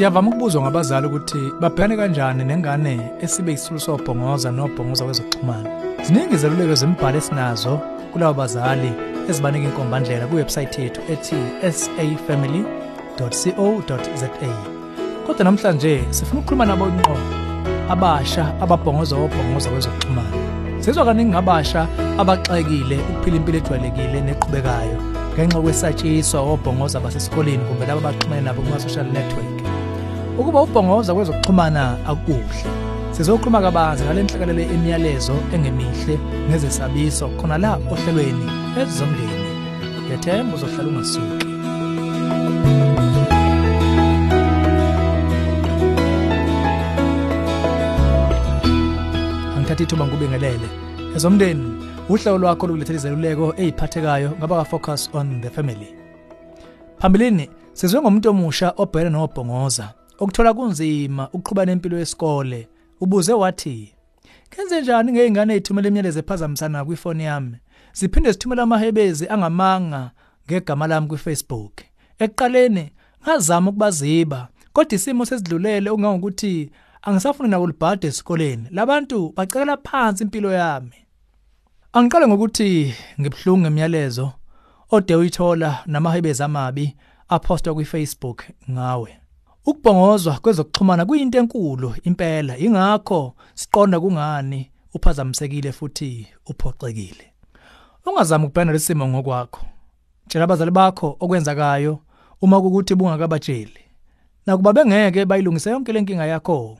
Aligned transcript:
Siyavama 0.00 0.28
ukubuzwa 0.28 0.62
ngabazali 0.62 1.06
ukuthi 1.06 1.52
babhekane 1.60 1.96
kanjani 1.96 2.44
nengane 2.44 3.10
esibe 3.20 3.52
isisulu 3.52 3.80
sobhongoza 3.80 4.50
nobhongoza 4.50 5.04
kwezokuxhumana. 5.04 5.70
Ziningi 6.04 6.34
izeluleko 6.34 6.74
zembhalo 6.74 7.18
esinazo 7.18 7.80
kulabo 8.12 8.34
bazali 8.40 8.92
ezibanika 9.28 9.68
inkombandlela 9.68 10.26
kuwebsite 10.26 10.82
yethu 10.82 11.00
ethi 11.12 11.36
safamily.co.za. 11.80 14.28
Kodwa 15.26 15.44
namhlanje 15.44 16.04
sifuna 16.10 16.40
ukukhuluma 16.40 16.66
nabo 16.66 16.88
inqo 16.88 17.16
abasha 17.92 18.44
ababhongoza 18.62 19.16
obhongoza 19.16 19.70
kwezokuxhumana. 19.70 20.36
Sizwa 20.80 21.04
kaningi 21.04 21.30
ngabasha 21.30 21.86
abaxekile 22.18 22.98
ukuphila 23.10 23.36
impilo 23.36 23.58
ejwayelekile 23.58 24.20
neqhubekayo 24.20 24.98
ngenxa 25.34 25.60
kwesatshiswa 25.60 26.40
obhongoza 26.40 27.00
basesikoleni 27.00 27.64
kumbe 27.64 27.86
labo 27.86 28.00
abaxhumene 28.00 28.42
nabo 28.42 28.62
kuma 28.62 28.80
social 28.80 29.06
network. 29.06 29.59
Ukuba 30.40 30.62
ubhongoza 30.62 31.14
kwezokuxhumana 31.14 31.96
akuhle. 32.06 32.64
Sizokhuluma 33.10 33.60
kabanzi 33.60 34.04
ngale 34.04 34.22
nhlekelele 34.22 34.64
emiyalezo 34.74 35.34
engemihle 35.54 36.18
nezesabiso 36.50 37.28
khona 37.28 37.58
la 37.58 37.72
ohlelweni 37.92 38.46
ezomndeni. 38.80 39.50
Ngethemba 40.06 40.54
uzohlala 40.56 40.88
ungasuki. 40.88 41.46
Angithatha 49.56 49.82
ithuba 49.82 50.06
ngubingelele. 50.06 50.68
Ezomndeni 51.16 51.66
uhlelo 52.08 52.38
lwakho 52.38 52.66
lokulethela 52.66 52.98
izeluleko 52.98 53.54
eziphathekayo 53.56 54.30
ngaba 54.38 54.56
ka 54.56 54.64
focus 54.64 55.10
on 55.12 55.40
the 55.40 55.50
family. 55.50 55.94
Phambilini 56.98 57.50
sizwe 57.72 58.00
ngomuntu 58.00 58.30
omusha 58.30 58.72
obhekene 58.76 59.10
nobhongoza 59.10 59.99
okuthola 60.20 60.54
kunzima 60.54 61.28
ukuqhubana 61.28 61.72
nempilo 61.72 61.98
yesikole. 61.98 62.68
Ubuze 63.00 63.32
wathi 63.32 63.94
kenze 64.50 64.80
njani 64.80 65.12
ngeingane 65.12 65.54
ezithumela 65.54 65.88
imiyalezo 65.88 66.18
ephazamisana 66.18 66.84
kwifoni 66.84 67.24
yami? 67.24 67.56
Ziphinde 67.92 68.32
zithumela 68.32 68.62
amahebezi 68.62 69.28
angamanga 69.28 70.10
ngegama 70.46 70.86
lami 70.86 71.06
kwiFacebook. 71.08 71.72
Ekuqaleni 72.18 72.92
ngazama 73.22 73.70
ukubaziba 73.70 74.48
kodwa 74.72 74.94
isimo 74.94 75.24
sesidlulele 75.24 75.90
ungangokuthi 75.90 76.70
angisafuni 77.02 77.48
nabo 77.48 77.66
libhade 77.66 78.06
esikoleni. 78.06 78.66
Labantu 78.70 79.32
bacekela 79.36 79.76
phansi 79.76 80.24
impilo 80.24 80.52
yami. 80.52 80.96
Angiqale 81.92 82.26
ngokuthi 82.28 82.94
ngibhlungu 83.20 83.60
ngemiyalezo 83.60 84.32
ode 84.90 85.14
uyithola 85.16 85.82
namahebezi 85.86 86.42
amabi 86.42 86.96
apostwa 87.28 87.74
kwiFacebook 87.74 88.44
ngawe. 88.70 89.19
Ukubhongozwa 89.66 90.38
kwezokuxhumana 90.42 91.06
kuyinto 91.06 91.38
enkulu 91.38 91.94
impela 92.02 92.58
ingakho 92.58 93.34
siqonda 93.54 94.00
kungani 94.00 94.70
uphazamisekile 94.94 95.72
futhi 95.72 96.26
uphoxekile. 96.46 97.24
Ungazami 98.06 98.44
ukubhena 98.44 98.72
lesimo 98.72 99.08
ngokwakho. 99.08 99.66
Tshela 100.28 100.44
abazali 100.44 100.70
bakho 100.70 101.16
okwenzakayo 101.20 101.98
uma 102.42 102.60
kukuthi 102.60 102.94
bungakabatsheli. 102.94 103.80
Nakuba 104.46 104.72
bengeke 104.72 105.24
bayilungise 105.24 105.70
yonke 105.70 105.92
lenkinga 105.92 106.26
yakho. 106.26 106.78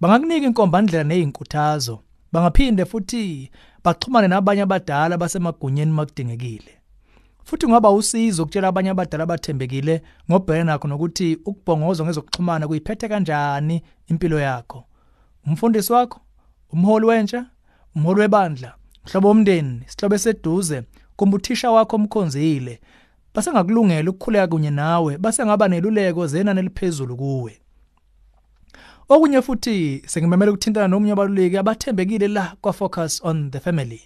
Bangakunika 0.00 0.46
inkombandlela 0.46 1.04
nezinkuthazo. 1.04 1.98
Bangaphinde 2.32 2.84
futhi 2.84 3.50
baxhumane 3.84 4.28
nabanye 4.28 4.62
abadala 4.62 5.18
basemagunyeni 5.18 5.92
makudingekile. 5.92 6.81
Futhi 7.44 7.68
ngaba 7.68 7.90
usizo 7.90 8.42
ukutshela 8.42 8.68
abanye 8.68 8.90
abadala 8.90 9.24
abathembekile 9.24 10.02
ngobhekene 10.30 10.64
nakho 10.64 10.88
nokuthi 10.88 11.38
ukubhongozwa 11.44 12.06
ngezokuxhumana 12.06 12.68
kuyiphethe 12.68 13.08
kanjani 13.08 13.82
impilo 14.06 14.38
yakho. 14.40 14.84
Umfundisi 15.46 15.92
wakho 15.92 16.20
umholi 16.72 17.06
wentsha 17.06 17.46
umholi 17.96 18.20
webandla 18.20 18.74
mhlobo 19.04 19.28
womndeni 19.28 19.82
sihlobo 19.86 20.18
seduze 20.18 20.82
kumbe 21.16 21.36
uthisha 21.36 21.70
wakho 21.70 21.96
omkhonzile. 21.96 22.80
Base 23.34 23.52
ngakulungela 23.52 24.10
ukukhuleka 24.10 24.46
kunye 24.46 24.70
nawe 24.70 25.18
base 25.18 25.46
ngaba 25.46 25.68
neluleko 25.68 26.26
zenani 26.26 26.60
eliphezulu 26.60 27.16
kuwe. 27.16 27.58
Okunye 29.08 29.42
futhi 29.42 30.02
sengimemela 30.06 30.52
ukuthintana 30.52 30.88
nomunye 30.88 31.12
abaluleki 31.12 31.56
abathembekile 31.56 32.28
la 32.28 32.56
kwa 32.60 32.72
focus 32.72 33.20
on 33.24 33.50
the 33.50 33.60
family. 33.60 34.00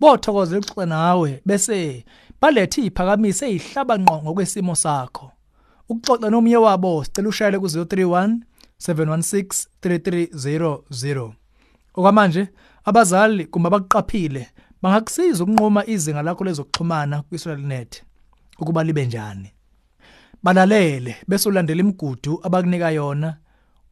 Bothokozela 0.00 0.58
ukuxoxa 0.58 0.86
nawe 0.86 1.40
bese 1.46 2.04
balethe 2.40 2.82
iphakamise 2.82 3.46
ezihlaba 3.54 3.98
ngqo 3.98 4.16
ngokwesimo 4.22 4.74
sakho. 4.74 5.30
Ukuxoxa 5.88 6.30
nomunye 6.30 6.56
wabo 6.56 7.04
sicela 7.04 7.28
ushayele 7.28 7.58
ku 7.58 7.66
031 7.66 8.36
716 8.78 9.66
3300 9.82 11.32
okwamanje 11.94 12.48
abazali 12.84 13.46
kumbe 13.46 13.66
abakuqaphile 13.68 14.42
bangakusiza 14.82 15.44
ukunqoma 15.44 15.86
izinga 15.86 16.22
lakho 16.22 16.44
lezokuxhumana 16.44 17.22
kwi-social 17.22 17.60
net 17.60 18.02
ukuba 18.60 18.84
libe 18.84 19.06
njani. 19.06 19.50
Balalele 20.42 21.16
bese 21.28 21.48
ulandela 21.48 21.80
imigudu 21.80 22.40
abakunika 22.42 22.90
yona 22.90 23.36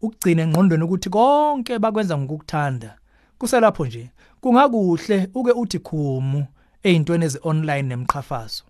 ukugcina 0.02 0.42
engqondweni 0.42 0.84
ukuthi 0.84 1.10
konke 1.10 1.78
bakwenza 1.78 2.18
ngokukuthanda. 2.18 2.98
Kuselapho 3.38 3.86
nje 3.86 4.10
kungakuhle 4.40 5.28
uke 5.34 5.52
uthi 5.52 5.78
khumu. 5.78 6.46
Ezintweni 6.88 7.24
ezi-online 7.24 7.86
nemqhafazo 7.88 8.62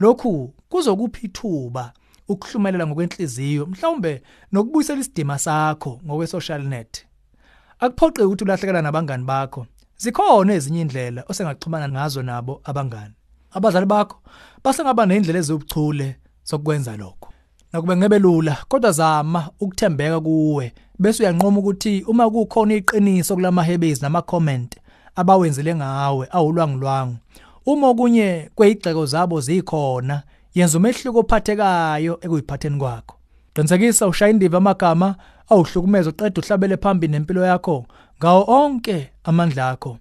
lokhu 0.00 0.54
kuzokupha 0.68 1.20
ithuba 1.22 1.92
ukuhlumelela 2.28 2.86
ngokwenhliziyo 2.86 3.66
mhlawumbe 3.66 4.22
nokubuyisela 4.52 5.00
isidima 5.00 5.38
sakho 5.38 6.00
ngokwe-social 6.06 6.62
net. 6.62 7.06
Akuphoqe 7.80 8.22
ukuthi 8.22 8.44
ulahlekela 8.44 8.82
nabangani 8.82 9.24
bakho. 9.24 9.66
Zikhona 9.96 10.54
ezinye 10.54 10.80
indlela 10.80 11.24
osengaxhumana 11.28 11.88
ngazo 11.88 12.22
nabo 12.22 12.60
abangani. 12.64 13.14
Abazali 13.50 13.86
bakho 13.86 14.16
basengaba 14.64 15.06
nezindlela 15.06 15.38
ezibuchule 15.38 16.16
zokwenza 16.44 16.96
lokho. 16.96 17.32
Nakube 17.72 17.96
ngebe 17.96 18.18
lula 18.18 18.56
kodwa 18.68 18.92
zama 18.92 19.50
ukuthembeka 19.60 20.20
kuwe 20.20 20.72
bese 20.98 21.22
uyanqoma 21.22 21.58
ukuthi 21.58 22.04
uma 22.08 22.30
kukhona 22.30 22.74
iqiniso 22.74 23.34
kulamahebezi 23.34 24.02
nama 24.02 24.22
comment 24.22 24.76
abawenzele 25.16 25.74
ngawe 25.74 26.28
awulwangulwangu 26.30 27.16
uma 27.66 27.88
okunye 27.88 28.50
kweyigxeko 28.54 29.06
zabo 29.06 29.40
zikhona 29.40 30.22
yenza 30.54 30.78
umehluko 30.78 31.18
ophathekayo 31.20 32.18
ekuyiphatheni 32.24 32.78
kwakho. 32.78 33.16
Qinisekisa 33.54 34.06
ushaya 34.06 34.30
indiva 34.30 34.58
amagama 34.58 35.16
awuhlukumeza 35.50 36.10
uqeda 36.10 36.40
uhlabele 36.40 36.76
phambili 36.76 37.12
nempilo 37.12 37.44
yakho 37.44 37.86
ngawo 38.18 38.44
onke 38.48 39.10
amandla 39.24 39.70
akho. 39.70 39.98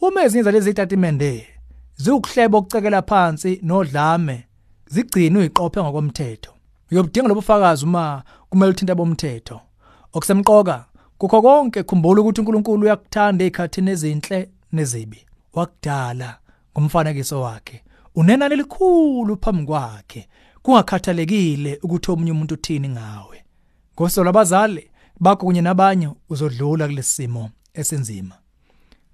Uma 0.00 0.22
ezinye 0.22 0.50
lezi 0.52 0.70
zitatimende 0.70 1.46
ziwukuhleba 1.96 2.58
okucekela 2.58 3.02
phansi 3.02 3.60
nodlame 3.62 4.46
zigcine 4.86 5.38
uyiqophe 5.38 5.82
ngokomthetho. 5.82 6.50
Uyobudinga 6.90 7.28
lobufakazi 7.28 7.84
uma 7.84 8.22
kumele 8.50 8.70
uthinte 8.70 8.94
bomthetho. 8.94 9.60
Okusemqoka 10.12 10.84
kukho 11.18 11.42
konke 11.42 11.82
khumbula 11.82 12.20
ukuthi 12.20 12.40
uNkulunkulu 12.40 12.82
uyakuthanda 12.82 13.44
ezikhathini 13.44 13.90
ezinhle 13.90 14.48
nezibi. 14.72 15.20
Wakudala 15.54 16.38
ngomfanekiso 16.78 17.40
wakhe 17.40 17.82
unenani 18.14 18.54
elikhulu 18.54 19.36
phambi 19.36 19.66
kwakhe 19.66 20.28
kungakhathalekile 20.62 21.78
ukuthi 21.82 22.10
omunye 22.10 22.32
umuntu 22.32 22.54
uthini 22.54 22.88
ngawe. 22.88 23.44
Ngosola 23.94 24.30
abazali 24.30 24.90
bakho 25.20 25.46
kunye 25.46 25.60
nabanye 25.60 26.08
uzodlula 26.28 26.88
kulesimo 26.88 27.50
esenzima 27.74 28.34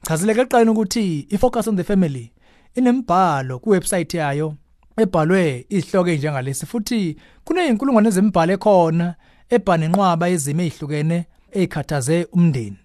chazile 0.02 0.34
keqani 0.34 0.70
ukuthi 0.70 1.26
ifocus 1.30 1.68
on 1.68 1.76
the 1.76 1.84
family 1.84 2.32
inembhalo 2.74 3.58
kuwebsite 3.58 4.18
yayo 4.18 4.54
ebhalwe 4.96 5.66
izihloko 5.68 6.08
ezinjengalesi 6.10 6.66
futhi 6.66 7.16
kuneyinkulungwane 7.44 8.08
ezembhalo 8.08 8.52
ekhona 8.52 9.14
ebhane 9.50 9.88
nqwaba 9.88 10.28
ezimo 10.28 10.62
ezihlukene 10.62 11.18
ezikhathaze 11.52 12.26
umndeni. 12.32 12.78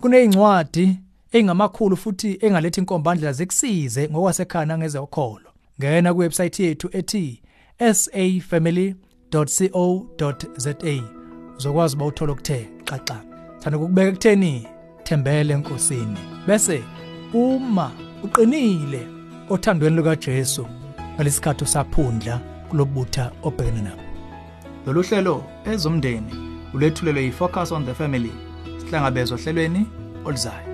Kunezincwadi 0.00 0.98
engamakhulu 1.34 1.96
futhi 1.96 2.38
engaletha 2.40 2.80
inkombandlela 2.80 3.32
zekusize 3.32 4.08
ngokwasekhaya 4.08 4.78
ngezokholo 4.78 5.50
ngena 5.78 6.14
kuwebsite 6.14 6.64
yethu 6.64 6.88
ethi 6.92 7.42
safamily.co.za 7.78 9.14
uzokwazi 11.56 11.96
ba 11.96 12.06
uthola 12.06 12.32
ukuthe 12.32 12.68
xaxa. 12.84 13.16
Thanda 13.60 13.78
ukubeka 13.78 14.08
ekutheni 14.08 14.66
thembele 15.04 15.54
enkosini. 15.54 16.18
Bese 16.46 16.82
uma 17.32 17.92
uqinile 18.22 19.08
othandweni 19.48 19.96
luka 19.96 20.16
Jesu 20.16 20.66
ngalesikhathi 21.14 21.64
usaphundla 21.64 22.40
kulobutha 22.68 23.32
obhekene 23.42 23.82
nabo. 23.82 24.02
Lolu 24.86 25.02
hlelo 25.02 25.44
ezomndeni 25.64 26.34
ulethulelwe 26.74 27.24
yi 27.24 27.32
Focus 27.32 27.72
on 27.72 27.86
the 27.86 27.94
Family 27.94 28.32
sihlangabezwa 28.78 29.38
ohlelweni 29.38 29.86
oluzayo. 30.24 30.73